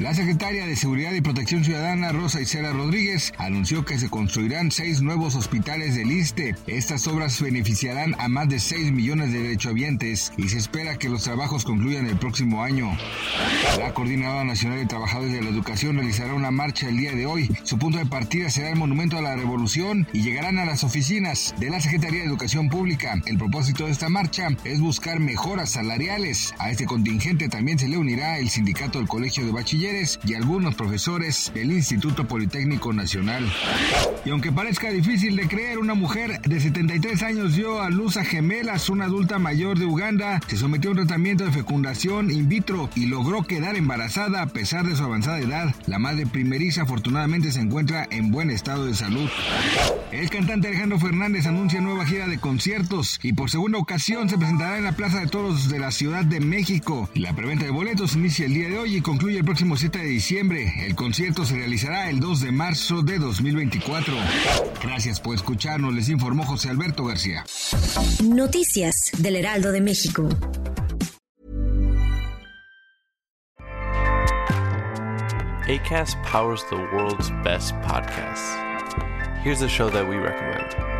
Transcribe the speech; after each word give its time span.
La 0.00 0.14
secretaria 0.14 0.66
de 0.66 0.76
Seguridad 0.76 1.12
y 1.12 1.20
Protección 1.20 1.62
Ciudadana, 1.62 2.10
Rosa 2.10 2.40
Isela 2.40 2.72
Rodríguez, 2.72 3.34
anunció 3.36 3.84
que 3.84 3.98
se 3.98 4.08
construirán 4.08 4.70
seis 4.70 5.02
nuevos 5.02 5.34
hospitales 5.34 5.94
del 5.94 6.10
ISTE. 6.10 6.56
Estas 6.66 7.06
obras 7.06 7.38
beneficiarán 7.42 8.14
a 8.18 8.28
más 8.28 8.48
de 8.48 8.60
6 8.60 8.92
millones 8.92 9.30
de 9.30 9.42
derechohabientes 9.42 10.32
y 10.38 10.48
se 10.48 10.56
espera 10.56 10.96
que 10.96 11.10
los 11.10 11.24
trabajos 11.24 11.66
concluyan 11.66 12.06
el 12.06 12.16
próximo 12.16 12.62
año. 12.62 12.96
La 13.78 13.92
Coordinadora 13.92 14.44
Nacional 14.44 14.78
de 14.78 14.86
Trabajadores 14.86 15.34
de 15.34 15.42
la 15.42 15.50
Educación 15.50 15.96
realizará 15.96 16.32
una 16.32 16.50
marcha 16.50 16.88
el 16.88 16.96
día 16.96 17.12
de 17.12 17.26
hoy. 17.26 17.54
Su 17.64 17.78
punto 17.78 17.98
de 17.98 18.06
partida 18.06 18.48
será 18.48 18.70
el 18.70 18.76
Monumento 18.76 19.18
a 19.18 19.22
la 19.22 19.36
Revolución 19.36 20.08
y 20.14 20.22
llegarán 20.22 20.58
a 20.58 20.64
las 20.64 20.82
oficinas 20.82 21.54
de 21.58 21.68
la 21.68 21.82
Secretaría 21.82 22.20
de 22.20 22.26
Educación 22.26 22.70
Pública. 22.70 23.20
El 23.26 23.36
propósito 23.36 23.84
de 23.84 23.92
esta 23.92 24.08
marcha 24.08 24.48
es 24.64 24.80
buscar 24.80 25.20
mejoras 25.20 25.72
salariales. 25.72 26.54
A 26.58 26.70
este 26.70 26.86
contingente 26.86 27.50
también 27.50 27.78
se 27.78 27.88
le 27.88 27.98
unirá 27.98 28.38
el 28.38 28.48
Sindicato 28.48 28.98
del 28.98 29.06
Colegio 29.06 29.44
de 29.44 29.52
Bachilleres 29.52 29.89
y 30.24 30.34
algunos 30.34 30.76
profesores 30.76 31.50
del 31.52 31.72
Instituto 31.72 32.26
Politécnico 32.26 32.92
Nacional. 32.92 33.44
Y 34.24 34.30
aunque 34.30 34.52
parezca 34.52 34.90
difícil 34.90 35.34
de 35.34 35.48
creer, 35.48 35.78
una 35.78 35.94
mujer 35.94 36.40
de 36.42 36.60
73 36.60 37.22
años 37.24 37.56
dio 37.56 37.80
a 37.82 37.90
luz 37.90 38.16
a 38.16 38.24
gemelas, 38.24 38.88
una 38.88 39.06
adulta 39.06 39.38
mayor 39.40 39.78
de 39.78 39.86
Uganda, 39.86 40.40
se 40.46 40.56
sometió 40.56 40.90
a 40.90 40.92
un 40.92 40.98
tratamiento 40.98 41.44
de 41.44 41.50
fecundación 41.50 42.30
in 42.30 42.48
vitro 42.48 42.88
y 42.94 43.06
logró 43.06 43.42
quedar 43.42 43.76
embarazada 43.76 44.42
a 44.42 44.46
pesar 44.46 44.86
de 44.86 44.94
su 44.94 45.02
avanzada 45.02 45.40
edad. 45.40 45.74
La 45.86 45.98
madre 45.98 46.24
primeriza 46.26 46.82
afortunadamente 46.82 47.50
se 47.50 47.60
encuentra 47.60 48.06
en 48.10 48.30
buen 48.30 48.50
estado 48.50 48.86
de 48.86 48.94
salud. 48.94 49.28
El 50.12 50.30
cantante 50.30 50.68
Alejandro 50.68 50.98
Fernández 50.98 51.46
anuncia 51.46 51.80
nueva 51.80 52.06
gira 52.06 52.28
de 52.28 52.38
conciertos 52.38 53.18
y 53.22 53.32
por 53.32 53.50
segunda 53.50 53.78
ocasión 53.78 54.28
se 54.28 54.38
presentará 54.38 54.78
en 54.78 54.84
la 54.84 54.92
Plaza 54.92 55.20
de 55.20 55.26
Toros 55.26 55.68
de 55.68 55.78
la 55.78 55.90
Ciudad 55.90 56.24
de 56.24 56.40
México. 56.40 57.08
La 57.14 57.32
preventa 57.32 57.64
de 57.64 57.70
boletos 57.70 58.14
inicia 58.14 58.46
el 58.46 58.54
día 58.54 58.68
de 58.68 58.78
hoy 58.78 58.96
y 58.96 59.00
concluye 59.00 59.38
el 59.38 59.44
próximo 59.44 59.76
7 59.80 59.98
de 59.98 60.04
diciembre. 60.04 60.74
El 60.86 60.94
concierto 60.94 61.46
se 61.46 61.54
realizará 61.54 62.10
el 62.10 62.20
2 62.20 62.42
de 62.42 62.52
marzo 62.52 63.00
de 63.00 63.18
2024. 63.18 64.14
Gracias 64.82 65.18
por 65.20 65.34
escucharnos, 65.34 65.94
les 65.94 66.10
informó 66.10 66.44
José 66.44 66.68
Alberto 66.68 67.06
García. 67.06 67.46
Noticias 68.22 69.10
del 69.16 69.36
Heraldo 69.36 69.72
de 69.72 69.80
México. 69.80 70.28
ACAST 75.66 76.18
powers 76.30 76.62
the 76.68 76.76
world's 76.76 77.30
best 77.42 77.74
podcasts. 77.76 78.54
Here's 79.42 79.62
a 79.62 79.68
show 79.68 79.88
that 79.88 80.06
we 80.06 80.16
recommend. 80.16 80.99